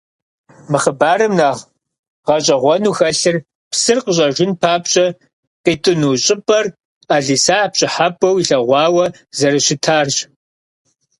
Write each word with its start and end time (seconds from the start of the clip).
Мы 0.71 0.77
хъыбарым 0.83 1.33
нэхъ 1.39 1.63
гъэщӏэгъуэну 2.25 2.95
хэлъыр 2.97 3.37
псыр 3.71 3.97
къыщӏэжын 4.03 4.51
папщӏэ 4.61 5.05
къитӏыну 5.63 6.13
щӏыпӏэр 6.23 6.65
ӏэлисахь 7.07 7.69
пщӏыхьэпӏэу 7.71 8.39
илъэгъуауэ 8.41 9.05
зэрыщытарщ. 9.37 10.15